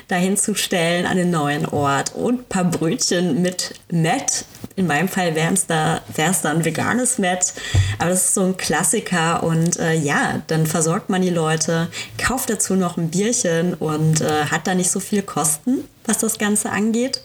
dahin 0.08 0.36
zu 0.36 0.54
stellen 0.54 1.06
an 1.06 1.16
den 1.16 1.30
neuen 1.30 1.66
Ort 1.66 2.14
und 2.14 2.40
ein 2.40 2.44
paar 2.44 2.64
Brötchen 2.64 3.40
mit 3.42 3.74
Met. 3.90 4.44
In 4.74 4.86
meinem 4.86 5.08
Fall 5.08 5.34
wäre 5.34 5.54
es 5.54 5.66
da, 5.66 6.02
wär's 6.14 6.42
da 6.42 6.50
ein 6.50 6.64
veganes 6.64 7.18
Met. 7.18 7.54
Aber 7.98 8.10
das 8.10 8.24
ist 8.24 8.34
so 8.34 8.42
ein 8.42 8.56
Klassiker 8.56 9.42
und 9.42 9.78
äh, 9.78 9.94
ja, 9.94 10.42
dann 10.48 10.66
versorgt 10.66 11.08
man 11.08 11.22
die 11.22 11.30
Leute, 11.30 11.88
kauft 12.18 12.50
dazu 12.50 12.74
noch 12.74 12.98
ein 12.98 13.08
Bierchen 13.08 13.74
und 13.74 14.20
äh, 14.20 14.46
hat 14.46 14.66
da 14.66 14.74
nicht 14.74 14.90
so 14.90 15.00
viel 15.00 15.22
Kosten, 15.22 15.84
was 16.04 16.18
das 16.18 16.38
Ganze 16.38 16.70
angeht. 16.70 17.22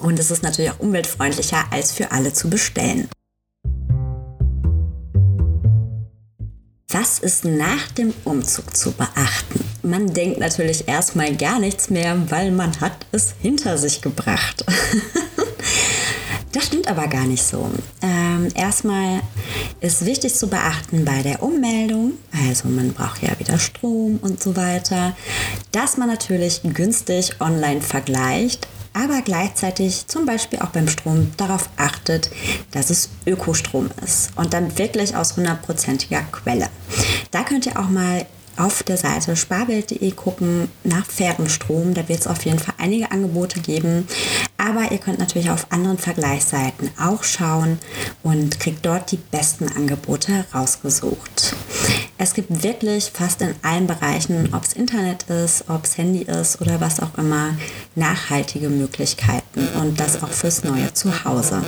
Und 0.00 0.18
es 0.18 0.30
ist 0.30 0.42
natürlich 0.42 0.70
auch 0.70 0.80
umweltfreundlicher, 0.80 1.64
als 1.70 1.92
für 1.92 2.12
alle 2.12 2.32
zu 2.32 2.48
bestellen. 2.50 3.08
Was 6.90 7.18
ist 7.18 7.44
nach 7.44 7.90
dem 7.98 8.14
Umzug 8.24 8.76
zu 8.76 8.92
beachten? 8.92 9.60
Man 9.82 10.14
denkt 10.14 10.38
natürlich 10.38 10.88
erstmal 10.88 11.36
gar 11.36 11.58
nichts 11.58 11.90
mehr, 11.90 12.16
weil 12.30 12.50
man 12.50 12.80
hat 12.80 13.06
es 13.12 13.34
hinter 13.42 13.76
sich 13.76 14.02
gebracht. 14.02 14.64
das 16.52 16.66
stimmt 16.66 16.88
aber 16.88 17.08
gar 17.08 17.24
nicht 17.26 17.42
so. 17.42 17.70
Ähm, 18.02 18.48
erstmal 18.54 19.20
ist 19.80 20.06
wichtig 20.06 20.34
zu 20.34 20.48
beachten 20.48 21.04
bei 21.04 21.22
der 21.22 21.42
Ummeldung, 21.42 22.12
also 22.48 22.68
man 22.68 22.92
braucht 22.92 23.22
ja 23.22 23.38
wieder 23.38 23.58
Strom 23.58 24.18
und 24.22 24.42
so 24.42 24.56
weiter, 24.56 25.16
dass 25.72 25.96
man 25.96 26.08
natürlich 26.08 26.60
günstig 26.62 27.40
online 27.40 27.82
vergleicht, 27.82 28.68
aber 28.96 29.20
gleichzeitig 29.20 30.08
zum 30.08 30.24
Beispiel 30.24 30.58
auch 30.60 30.70
beim 30.70 30.88
Strom 30.88 31.30
darauf 31.36 31.68
achtet, 31.76 32.30
dass 32.70 32.88
es 32.88 33.10
Ökostrom 33.26 33.90
ist 34.02 34.30
und 34.36 34.54
dann 34.54 34.78
wirklich 34.78 35.14
aus 35.14 35.36
hundertprozentiger 35.36 36.22
Quelle. 36.32 36.70
Da 37.30 37.42
könnt 37.42 37.66
ihr 37.66 37.78
auch 37.78 37.90
mal 37.90 38.24
auf 38.56 38.82
der 38.82 38.96
Seite 38.96 39.36
sparwelt.de 39.36 40.10
gucken 40.12 40.70
nach 40.82 41.04
fairem 41.04 41.50
Strom. 41.50 41.92
Da 41.92 42.08
wird 42.08 42.20
es 42.20 42.26
auf 42.26 42.46
jeden 42.46 42.58
Fall 42.58 42.74
einige 42.78 43.10
Angebote 43.10 43.60
geben. 43.60 44.08
Aber 44.56 44.90
ihr 44.90 44.98
könnt 44.98 45.18
natürlich 45.18 45.50
auf 45.50 45.66
anderen 45.70 45.98
Vergleichsseiten 45.98 46.90
auch 46.98 47.22
schauen 47.22 47.78
und 48.22 48.58
kriegt 48.58 48.86
dort 48.86 49.12
die 49.12 49.18
besten 49.18 49.68
Angebote 49.68 50.46
rausgesucht. 50.54 51.54
Es 52.18 52.32
gibt 52.32 52.62
wirklich 52.62 53.10
fast 53.12 53.42
in 53.42 53.54
allen 53.62 53.86
Bereichen, 53.86 54.48
ob 54.54 54.64
es 54.64 54.72
Internet 54.72 55.24
ist, 55.24 55.64
ob 55.68 55.84
es 55.84 55.98
Handy 55.98 56.22
ist 56.22 56.60
oder 56.62 56.80
was 56.80 57.00
auch 57.00 57.16
immer, 57.18 57.54
nachhaltige 57.94 58.70
Möglichkeiten 58.70 59.68
und 59.80 60.00
das 60.00 60.22
auch 60.22 60.30
fürs 60.30 60.64
neue 60.64 60.92
Zuhause. 60.94 61.62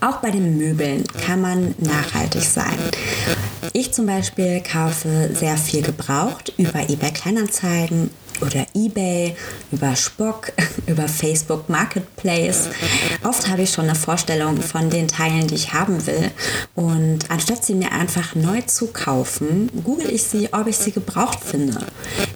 Auch 0.00 0.16
bei 0.18 0.30
den 0.30 0.58
Möbeln 0.58 1.04
kann 1.24 1.40
man 1.40 1.74
nachhaltig 1.78 2.42
sein. 2.42 2.76
Ich 3.72 3.92
zum 3.92 4.06
Beispiel 4.06 4.62
kaufe 4.62 5.30
sehr 5.34 5.56
viel 5.56 5.82
gebraucht 5.82 6.52
über 6.58 6.88
eBay 6.88 7.12
Kleinanzeigen 7.12 8.10
oder 8.40 8.66
eBay, 8.74 9.34
über 9.72 9.94
Spock, 9.96 10.52
über 10.86 11.08
Facebook 11.08 11.68
Marketplace. 11.68 12.68
Oft 13.24 13.48
habe 13.48 13.62
ich 13.62 13.72
schon 13.72 13.84
eine 13.84 13.94
Vorstellung 13.94 14.60
von 14.60 14.90
den 14.90 15.08
Teilen, 15.08 15.46
die 15.46 15.54
ich 15.54 15.72
haben 15.72 16.06
will. 16.06 16.30
Und 16.74 17.30
anstatt 17.30 17.64
sie 17.64 17.74
mir 17.74 17.92
einfach 17.92 18.34
neu 18.34 18.62
zu 18.62 18.88
kaufen, 18.88 19.70
google 19.84 20.10
ich 20.10 20.24
sie, 20.24 20.52
ob 20.52 20.66
ich 20.66 20.76
sie 20.76 20.92
gebraucht 20.92 21.40
finde. 21.42 21.78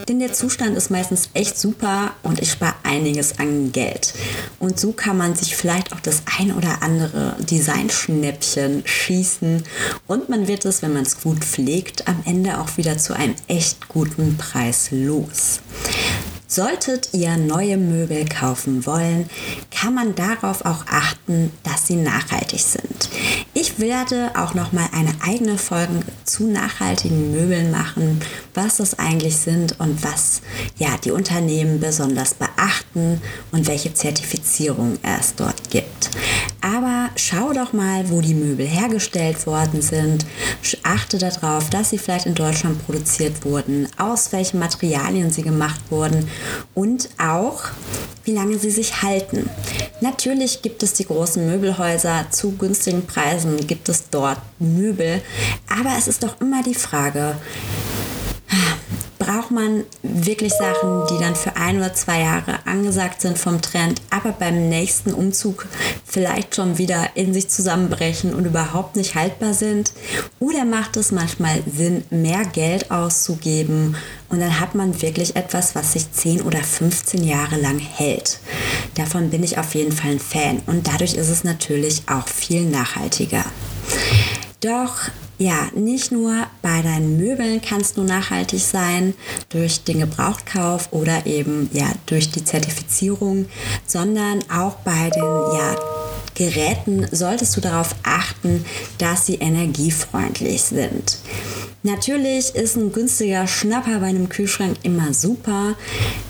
Denn 0.09 0.19
der 0.19 0.33
Zustand 0.33 0.77
ist 0.77 0.91
meistens 0.91 1.31
echt 1.35 1.59
super 1.59 2.13
und 2.23 2.41
ich 2.41 2.51
spare 2.51 2.75
einiges 2.83 3.39
an 3.39 3.73
Geld. 3.73 4.15
Und 4.59 4.79
so 4.79 4.93
kann 4.93 5.17
man 5.17 5.35
sich 5.35 5.57
vielleicht 5.57 5.93
auch 5.93 6.01
das 6.01 6.23
ein 6.39 6.53
oder 6.53 6.83
andere 6.83 7.37
Designschnäppchen 7.39 8.83
schießen. 8.85 9.65
Und 10.07 10.29
man 10.29 10.49
wird 10.49 10.65
es, 10.65 10.83
wenn 10.83 10.93
man 10.93 11.03
es 11.03 11.21
gut 11.21 11.45
pflegt, 11.45 12.09
am 12.09 12.23
Ende 12.25 12.59
auch 12.61 12.77
wieder 12.77 12.99
zu 12.99 13.15
einem 13.15 13.35
echt 13.49 13.89
guten 13.89 14.37
Preis 14.37 14.89
los. 14.91 15.61
Solltet 16.47 17.15
ihr 17.15 17.37
neue 17.39 17.79
Möbel 17.79 18.27
kaufen 18.27 18.85
wollen, 18.85 19.31
kann 19.71 19.95
man 19.95 20.15
darauf 20.15 20.65
auch 20.67 20.85
achten, 20.87 21.51
dass 21.63 21.87
sie 21.87 21.97
nachhaltig 21.97 22.61
sind. 22.61 23.09
Werde 23.83 24.31
auch 24.37 24.55
noch 24.55 24.73
mal 24.73 24.89
eine 24.93 25.13
eigene 25.27 25.59
Folge 25.59 26.03
zu 26.23 26.47
nachhaltigen 26.47 27.33
Möbeln 27.33 27.73
machen, 27.73 28.21
was 28.55 28.77
das 28.77 28.97
eigentlich 28.97 29.37
sind 29.37 29.81
und 29.81 30.05
was 30.05 30.41
ja 30.77 30.91
die 31.05 31.11
Unternehmen 31.11 31.81
besonders 31.81 32.35
beachten 32.35 33.21
und 33.51 33.67
welche 33.67 33.93
Zertifizierung 33.93 34.99
es 35.03 35.35
dort 35.35 35.71
gibt. 35.71 36.11
Aber 36.61 37.11
schau 37.17 37.53
doch 37.53 37.73
mal, 37.73 38.09
wo 38.09 38.21
die 38.21 38.35
Möbel 38.35 38.67
hergestellt 38.67 39.49
worden 39.49 39.83
sind. 39.83 40.27
Achte 40.85 41.19
darauf, 41.19 41.69
dass 41.69 41.91
sie 41.91 41.99
vielleicht 41.99 42.27
in 42.27 42.37
Deutschland 42.37 42.87
produziert 42.87 43.45
wurden, 43.45 43.89
aus 43.99 44.31
welchen 44.31 44.61
Materialien 44.61 45.33
sie 45.33 45.43
gemacht 45.43 45.81
wurden 45.91 46.29
und 46.75 47.09
auch, 47.19 47.65
wie 48.25 48.33
lange 48.33 48.59
sie 48.59 48.71
sich 48.71 49.03
halten. 49.03 49.51
Natürlich 50.01 50.63
gibt 50.63 50.83
es 50.83 50.95
die 50.95 51.07
großen 51.07 51.45
Möbelhäuser 51.47 52.27
zu 52.31 52.53
günstigen 52.53 53.07
Preisen, 53.07 53.67
gibt 53.73 53.89
es 53.89 54.11
dort 54.11 54.39
Möbel, 54.59 55.23
aber 55.67 55.97
es 55.97 56.07
ist 56.07 56.23
doch 56.23 56.39
immer 56.43 56.63
die 56.63 56.75
Frage, 56.75 57.37
braucht 59.33 59.51
man 59.51 59.85
wirklich 60.03 60.53
Sachen, 60.53 61.07
die 61.11 61.19
dann 61.19 61.35
für 61.35 61.57
ein 61.57 61.79
oder 61.79 61.95
zwei 61.95 62.21
Jahre 62.21 62.67
angesagt 62.67 63.23
sind 63.23 63.39
vom 63.39 63.63
Trend, 63.63 64.03
aber 64.11 64.33
beim 64.33 64.69
nächsten 64.69 65.15
Umzug 65.15 65.67
vielleicht 66.05 66.55
schon 66.55 66.77
wieder 66.77 67.11
in 67.15 67.33
sich 67.33 67.49
zusammenbrechen 67.49 68.35
und 68.35 68.45
überhaupt 68.45 68.97
nicht 68.97 69.15
haltbar 69.15 69.55
sind? 69.55 69.93
Oder 70.39 70.65
macht 70.65 70.97
es 70.97 71.13
manchmal 71.13 71.63
Sinn, 71.67 72.05
mehr 72.11 72.45
Geld 72.45 72.91
auszugeben 72.91 73.97
und 74.29 74.41
dann 74.41 74.61
hat 74.61 74.75
man 74.75 75.01
wirklich 75.01 75.35
etwas, 75.35 75.75
was 75.75 75.93
sich 75.93 76.11
10 76.13 76.43
oder 76.43 76.63
15 76.63 77.25
Jahre 77.25 77.57
lang 77.57 77.79
hält? 77.79 78.39
Davon 78.97 79.31
bin 79.31 79.43
ich 79.43 79.57
auf 79.57 79.75
jeden 79.75 79.93
Fall 79.93 80.13
ein 80.13 80.21
Fan 80.21 80.61
und 80.67 80.89
dadurch 80.89 81.15
ist 81.15 81.29
es 81.29 81.45
natürlich 81.45 82.03
auch 82.07 82.29
viel 82.29 82.65
nachhaltiger. 82.65 83.45
Doch 84.61 84.95
ja, 85.43 85.69
nicht 85.75 86.13
nur 86.13 86.47
bei 86.63 86.83
deinen 86.83 87.17
Möbeln 87.17 87.61
kannst 87.61 87.97
du 87.97 88.05
nachhaltig 88.05 88.61
sein 88.61 89.15
durch 89.49 89.83
den 89.83 89.99
Gebrauchtkauf 89.99 90.93
oder 90.93 91.27
eben 91.27 91.69
ja 91.73 91.91
durch 92.07 92.31
die 92.31 92.45
Zertifizierung, 92.45 93.47
sondern 93.85 94.39
auch 94.49 94.77
bei 94.85 95.11
den 95.11 95.23
ja, 95.23 95.77
Geräten 96.35 97.09
solltest 97.11 97.57
du 97.57 97.61
darauf 97.61 97.95
achten, 98.05 98.65
dass 98.99 99.27
sie 99.27 99.35
energiefreundlich 99.35 100.63
sind. 100.63 101.19
Natürlich 101.85 102.55
ist 102.55 102.77
ein 102.77 102.93
günstiger 102.93 103.49
Schnapper 103.49 103.99
bei 103.99 104.07
einem 104.07 104.29
Kühlschrank 104.29 104.77
immer 104.85 105.13
super. 105.13 105.75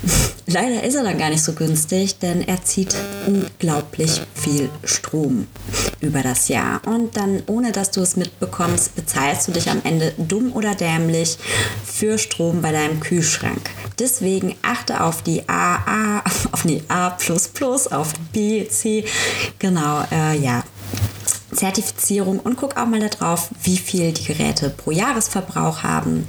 Leider 0.47 0.83
ist 0.83 0.95
er 0.95 1.05
dann 1.05 1.19
gar 1.19 1.29
nicht 1.29 1.45
so 1.45 1.53
günstig, 1.53 2.19
denn 2.19 2.41
er 2.41 2.65
zieht 2.65 2.97
unglaublich 3.27 4.23
viel 4.35 4.71
Strom 4.83 5.47
über 6.01 6.23
das 6.23 6.49
Jahr. 6.49 6.81
Und 6.87 7.19
dann, 7.19 7.43
ohne 7.47 7.71
dass 7.71 7.91
du 7.91 8.01
es 8.01 8.17
mitbekommst, 8.17 8.95
bezahlst 8.97 9.49
du 9.49 9.53
dich 9.53 9.69
am 9.69 9.83
Ende 9.85 10.15
dumm 10.17 10.53
oder 10.55 10.75
dämlich 10.75 11.37
für 11.85 12.17
Strom 12.17 12.63
bei 12.63 12.73
deinem 12.73 13.01
Kühlschrank. 13.01 13.71
Deswegen 13.99 14.57
achte 14.63 15.03
auf 15.03 15.23
die 15.23 15.47
AA, 15.49 16.23
auf 16.53 16.63
die 16.63 16.83
A, 16.89 17.17
auf 17.91 18.13
B, 18.33 18.67
C. 18.69 19.05
Genau, 19.59 20.03
äh, 20.11 20.39
ja 20.39 20.65
Zertifizierung 21.53 22.41
und 22.41 22.57
guck 22.57 22.77
auch 22.77 22.87
mal 22.87 23.01
darauf, 23.09 23.51
wie 23.63 23.77
viel 23.77 24.13
die 24.13 24.25
Geräte 24.25 24.71
pro 24.71 24.91
Jahresverbrauch 24.91 25.83
haben, 25.83 26.27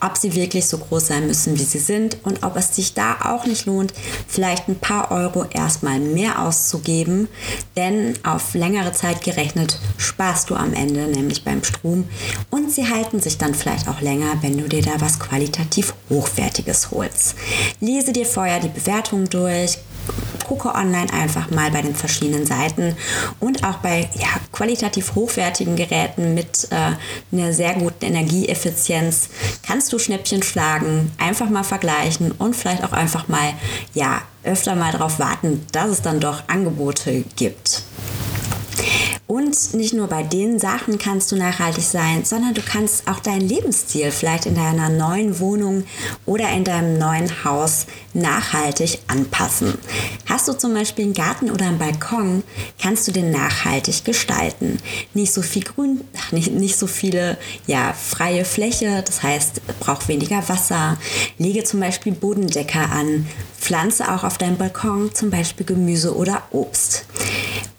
ob 0.00 0.16
sie 0.16 0.34
wirklich 0.34 0.66
so 0.66 0.78
groß 0.78 1.08
sein 1.08 1.26
müssen, 1.26 1.58
wie 1.58 1.64
sie 1.64 1.78
sind 1.78 2.18
und 2.24 2.42
ob 2.42 2.56
es 2.56 2.74
sich 2.74 2.94
da 2.94 3.16
auch 3.24 3.46
nicht 3.46 3.66
lohnt, 3.66 3.92
vielleicht 4.28 4.68
ein 4.68 4.78
paar 4.78 5.10
Euro 5.10 5.44
erstmal 5.44 5.98
mehr 5.98 6.42
auszugeben, 6.42 7.28
denn 7.76 8.14
auf 8.22 8.54
längere 8.54 8.92
Zeit 8.92 9.22
gerechnet 9.22 9.78
sparst 9.96 10.50
du 10.50 10.54
am 10.54 10.72
Ende, 10.74 11.06
nämlich 11.06 11.44
beim 11.44 11.64
Strom 11.64 12.04
und 12.50 12.70
sie 12.70 12.88
halten 12.88 13.20
sich 13.20 13.38
dann 13.38 13.54
vielleicht 13.54 13.88
auch 13.88 14.00
länger, 14.00 14.38
wenn 14.42 14.58
du 14.58 14.68
dir 14.68 14.82
da 14.82 15.00
was 15.00 15.18
qualitativ 15.18 15.94
hochwertiges 16.10 16.90
holst. 16.90 17.34
Lese 17.80 18.12
dir 18.12 18.26
vorher 18.26 18.60
die 18.60 18.68
Bewertung 18.68 19.28
durch, 19.28 19.78
gucke 20.46 20.74
online 20.74 21.12
einfach 21.12 21.50
mal 21.50 21.70
bei 21.70 21.82
den 21.82 21.94
verschiedenen 21.94 22.46
Seiten 22.46 22.96
und 23.40 23.64
auch 23.64 23.78
bei 23.78 24.08
ja, 24.14 24.28
qualitativ 24.52 25.14
hochwertigen 25.14 25.74
Geräten 25.74 26.34
mit 26.34 26.68
äh, 26.70 26.92
einer 27.36 27.52
sehr 27.52 27.74
guten 27.74 28.04
Energieeffizienz 28.04 29.28
kannst 29.66 29.92
du 29.92 29.98
Schnäppchen 29.98 30.42
schlagen, 30.42 31.10
einfach 31.18 31.50
mal 31.50 31.64
vergleichen 31.64 32.30
und 32.32 32.54
vielleicht 32.54 32.84
auch 32.84 32.92
einfach 32.92 33.26
mal 33.28 33.54
ja 33.94 34.22
öfter 34.44 34.76
mal 34.76 34.92
darauf 34.92 35.18
warten, 35.18 35.66
dass 35.72 35.90
es 35.90 36.02
dann 36.02 36.20
doch 36.20 36.44
Angebote 36.46 37.24
gibt. 37.34 37.82
Und 39.26 39.74
nicht 39.74 39.92
nur 39.92 40.06
bei 40.06 40.22
den 40.22 40.60
Sachen 40.60 40.98
kannst 40.98 41.32
du 41.32 41.36
nachhaltig 41.36 41.82
sein, 41.82 42.24
sondern 42.24 42.54
du 42.54 42.62
kannst 42.62 43.08
auch 43.08 43.18
deinen 43.18 43.48
Lebensstil 43.48 44.12
vielleicht 44.12 44.46
in 44.46 44.54
deiner 44.54 44.88
neuen 44.88 45.40
Wohnung 45.40 45.82
oder 46.26 46.48
in 46.50 46.62
deinem 46.62 46.96
neuen 46.96 47.44
Haus 47.44 47.86
nachhaltig 48.14 49.00
anpassen. 49.08 49.74
Hast 50.26 50.46
du 50.46 50.52
zum 50.52 50.74
Beispiel 50.74 51.06
einen 51.06 51.14
Garten 51.14 51.50
oder 51.50 51.66
einen 51.66 51.78
Balkon, 51.78 52.44
kannst 52.80 53.08
du 53.08 53.12
den 53.12 53.32
nachhaltig 53.32 54.04
gestalten. 54.04 54.78
Nicht 55.12 55.32
so 55.32 55.42
viel 55.42 55.64
Grün, 55.64 56.02
nicht, 56.30 56.52
nicht 56.52 56.76
so 56.76 56.86
viele 56.86 57.36
ja, 57.66 57.94
freie 57.94 58.44
Fläche, 58.44 59.02
das 59.04 59.24
heißt, 59.24 59.60
braucht 59.80 60.06
weniger 60.06 60.48
Wasser. 60.48 60.98
Lege 61.36 61.64
zum 61.64 61.80
Beispiel 61.80 62.12
Bodendecker 62.12 62.92
an. 62.92 63.26
Pflanze 63.58 64.08
auch 64.12 64.22
auf 64.22 64.38
deinem 64.38 64.56
Balkon 64.56 65.12
zum 65.12 65.30
Beispiel 65.30 65.66
Gemüse 65.66 66.14
oder 66.14 66.44
Obst. 66.52 67.06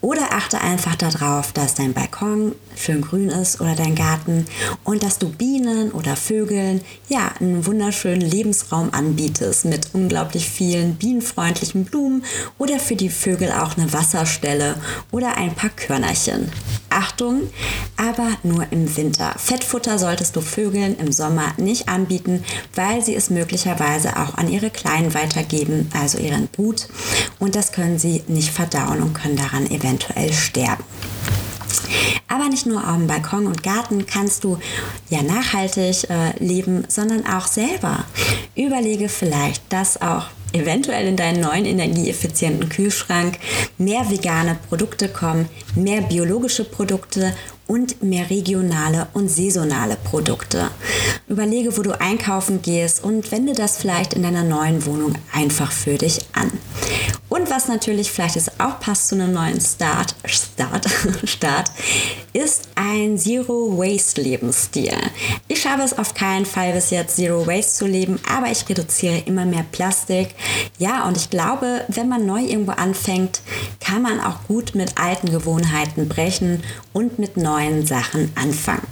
Oder 0.08 0.32
achte 0.32 0.62
einfach 0.62 0.96
darauf, 0.96 1.52
dass 1.52 1.74
dein 1.74 1.92
Balkon 1.92 2.56
schön 2.78 3.02
grün 3.02 3.28
ist 3.28 3.60
oder 3.60 3.76
dein 3.76 3.94
Garten 3.94 4.46
und 4.86 5.04
dass 5.04 5.20
du 5.20 5.28
Bienen 5.28 5.92
oder 5.92 6.16
Vögeln 6.16 6.80
ja 7.10 7.34
einen 7.42 7.66
wunderschönen 7.66 8.22
Lebensraum 8.22 8.94
anbietest 8.94 9.66
mit 9.66 9.90
unglaublich 9.92 10.48
vielen 10.48 10.96
bienenfreundlichen 10.96 11.84
Blumen 11.84 12.24
oder 12.58 12.80
für 12.80 12.96
die 12.96 13.10
Vögel 13.10 13.52
auch 13.52 13.76
eine 13.76 13.92
Wasserstelle 13.92 14.76
oder 15.12 15.36
ein 15.36 15.54
paar 15.54 15.72
Körnerchen. 15.72 16.54
Achtung, 16.90 17.50
aber 17.96 18.30
nur 18.44 18.66
im 18.72 18.96
Winter. 18.96 19.34
Fettfutter 19.38 20.00
solltest 20.00 20.36
du 20.36 20.42
Vögeln 20.42 20.98
im 20.98 21.12
Sommer 21.12 21.54
nicht 21.58 21.90
anbieten, 21.90 22.44
weil 22.76 23.04
sie 23.04 23.16
es 23.16 23.30
möglicherweise 23.30 24.18
auch 24.18 24.36
an 24.36 24.50
ihre 24.50 24.70
Kleinen 24.70 25.14
weitergeben, 25.14 25.90
also 26.00 26.18
ihren 26.18 26.48
Brut. 26.48 26.88
Und 27.40 27.56
das 27.56 27.72
können 27.72 28.00
sie 28.00 28.24
nicht 28.28 28.50
verdauen 28.50 29.02
und 29.02 29.14
können 29.14 29.38
daran 29.38 29.70
eventuell 29.70 30.34
sterben. 30.34 30.84
Aber 32.28 32.50
nicht 32.50 32.66
nur 32.66 32.82
dem 32.82 33.08
Balkon 33.08 33.48
und 33.48 33.64
Garten 33.64 34.06
kannst 34.06 34.44
du 34.44 34.58
ja 35.10 35.22
nachhaltig 35.22 36.10
äh, 36.10 36.38
leben, 36.44 36.84
sondern 36.88 37.26
auch 37.26 37.48
selber. 37.48 38.04
Überlege 38.56 39.10
vielleicht, 39.10 39.62
dass 39.72 40.02
auch 40.02 40.26
eventuell 40.54 41.08
in 41.08 41.18
deinen 41.18 41.42
neuen 41.42 41.66
energieeffizienten 41.66 42.70
Kühlschrank 42.70 43.38
mehr 43.78 44.10
vegane 44.10 44.58
Produkte 44.68 45.10
kommen, 45.10 45.50
mehr 45.76 46.02
biologische 46.02 46.64
Produkte 46.64 47.34
und 47.68 48.02
mehr 48.02 48.30
regionale 48.30 49.08
und 49.14 49.30
saisonale 49.30 49.98
Produkte. 50.04 50.70
Überlege, 51.28 51.78
wo 51.78 51.82
du 51.82 52.00
einkaufen 52.00 52.62
gehst 52.62 53.04
und 53.04 53.32
wende 53.32 53.54
das 53.54 53.78
vielleicht 53.78 54.14
in 54.14 54.24
deiner 54.24 54.44
neuen 54.44 54.86
Wohnung 54.86 55.14
einfach 55.34 55.72
für 55.72 55.98
dich 55.98 56.20
an. 56.34 56.52
Und 57.30 57.50
was 57.50 57.68
natürlich 57.68 58.12
vielleicht 58.12 58.38
ist 58.38 58.60
auch 58.60 58.80
passt 58.80 59.10
zu 59.10 59.16
einem 59.16 59.34
neuen 59.34 59.60
Start, 59.60 60.16
Start, 60.26 60.88
Start, 61.26 61.72
ist 62.32 62.70
ein 62.76 63.18
Zero 63.18 63.78
Waste 63.78 64.22
Lebensstil. 64.22 64.94
Ich 65.48 65.62
schaffe 65.62 65.84
es 65.84 65.98
auf 65.98 66.14
keinen 66.14 66.46
Fall 66.46 66.72
bis 66.72 66.90
jetzt 66.90 67.18
Zero 67.18 67.46
Waste 67.46 67.74
zu 67.74 67.88
leben, 67.88 68.20
aber 68.34 68.50
ich 68.50 68.68
reduziere 68.70 69.24
immer 69.26 69.46
mehr 69.46 69.66
Plastik. 69.72 70.36
Ja, 70.78 71.06
und 71.06 71.18
ich 71.18 71.30
glaube, 71.30 71.84
wenn 71.90 72.08
man 72.08 72.26
neu 72.26 72.42
irgendwo 72.42 72.72
anfängt, 72.72 73.42
kann 73.82 74.02
man 74.02 74.22
auch 74.22 74.44
gut 74.48 74.74
mit 74.74 74.98
alten 74.98 75.30
Gewohnheiten 75.30 76.08
brechen 76.08 76.64
und 76.94 77.20
mit 77.20 77.36
neuen 77.36 77.86
Sachen 77.86 78.32
anfangen. 78.36 78.88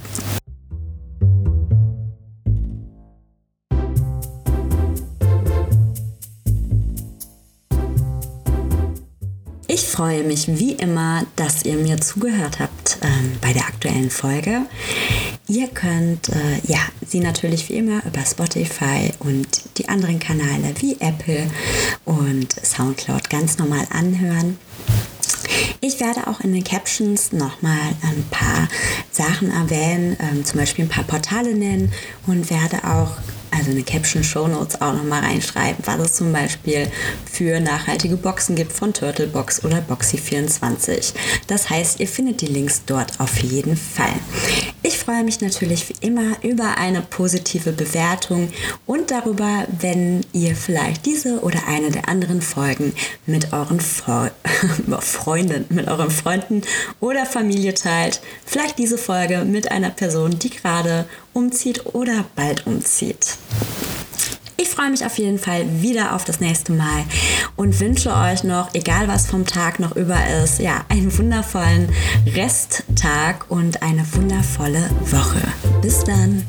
Freue 9.96 10.24
mich 10.24 10.46
wie 10.58 10.72
immer, 10.72 11.24
dass 11.36 11.64
ihr 11.64 11.76
mir 11.76 11.98
zugehört 11.98 12.60
habt 12.60 12.98
ähm, 13.00 13.38
bei 13.40 13.54
der 13.54 13.62
aktuellen 13.66 14.10
Folge. 14.10 14.66
Ihr 15.48 15.68
könnt 15.68 16.28
äh, 16.28 16.60
ja, 16.66 16.80
sie 17.06 17.20
natürlich 17.20 17.70
wie 17.70 17.78
immer 17.78 18.04
über 18.04 18.22
Spotify 18.26 19.10
und 19.20 19.48
die 19.78 19.88
anderen 19.88 20.18
Kanäle 20.18 20.74
wie 20.80 21.00
Apple 21.00 21.50
und 22.04 22.52
SoundCloud 22.62 23.30
ganz 23.30 23.56
normal 23.56 23.86
anhören. 23.88 24.58
Ich 25.80 25.98
werde 25.98 26.26
auch 26.26 26.40
in 26.40 26.52
den 26.52 26.64
Captions 26.64 27.32
nochmal 27.32 27.94
ein 28.02 28.22
paar 28.30 28.68
Sachen 29.10 29.50
erwähnen, 29.50 30.18
ähm, 30.20 30.44
zum 30.44 30.60
Beispiel 30.60 30.84
ein 30.84 30.90
paar 30.90 31.04
Portale 31.04 31.54
nennen 31.54 31.90
und 32.26 32.50
werde 32.50 32.84
auch 32.84 33.12
also 33.50 33.70
eine 33.70 33.82
Caption 33.82 34.22
Show 34.22 34.46
Notes 34.48 34.80
auch 34.80 34.92
nochmal 34.92 35.22
reinschreiben, 35.22 35.84
was 35.84 35.98
es 35.98 36.12
zum 36.14 36.32
Beispiel 36.32 36.88
für 37.30 37.60
nachhaltige 37.60 38.16
Boxen 38.16 38.56
gibt 38.56 38.72
von 38.72 38.92
Turtlebox 38.92 39.64
oder 39.64 39.78
Boxy24. 39.88 41.12
Das 41.46 41.70
heißt, 41.70 42.00
ihr 42.00 42.08
findet 42.08 42.40
die 42.40 42.46
Links 42.46 42.82
dort 42.86 43.18
auf 43.20 43.38
jeden 43.38 43.76
Fall. 43.76 44.14
Ich 44.86 44.98
freue 44.98 45.24
mich 45.24 45.40
natürlich 45.40 45.88
wie 45.88 46.06
immer 46.06 46.36
über 46.44 46.78
eine 46.78 47.02
positive 47.02 47.72
Bewertung 47.72 48.52
und 48.86 49.10
darüber, 49.10 49.66
wenn 49.80 50.24
ihr 50.32 50.54
vielleicht 50.54 51.06
diese 51.06 51.40
oder 51.40 51.58
eine 51.66 51.90
der 51.90 52.08
anderen 52.08 52.40
Folgen 52.40 52.94
mit 53.26 53.52
euren 53.52 53.80
Fre 53.80 54.30
Freunden, 55.00 55.64
mit 55.74 55.88
euren 55.88 56.12
Freunden 56.12 56.62
oder 57.00 57.26
Familie 57.26 57.74
teilt. 57.74 58.20
Vielleicht 58.44 58.78
diese 58.78 58.96
Folge 58.96 59.44
mit 59.44 59.72
einer 59.72 59.90
Person, 59.90 60.38
die 60.38 60.50
gerade 60.50 61.06
umzieht 61.32 61.84
oder 61.86 62.24
bald 62.36 62.64
umzieht. 62.68 63.38
Ich 64.58 64.70
freue 64.70 64.90
mich 64.90 65.04
auf 65.04 65.18
jeden 65.18 65.38
Fall 65.38 65.82
wieder 65.82 66.14
auf 66.14 66.24
das 66.24 66.40
nächste 66.40 66.72
Mal 66.72 67.04
und 67.56 67.78
wünsche 67.78 68.14
euch 68.14 68.42
noch, 68.42 68.72
egal 68.74 69.06
was 69.06 69.26
vom 69.26 69.44
Tag 69.44 69.78
noch 69.78 69.94
über 69.94 70.16
ist, 70.42 70.60
ja, 70.60 70.84
einen 70.88 71.16
wundervollen 71.16 71.90
Resttag 72.34 73.50
und 73.50 73.82
eine 73.82 74.04
wundervolle 74.14 74.88
Woche. 75.00 75.42
Bis 75.82 76.04
dann. 76.04 76.44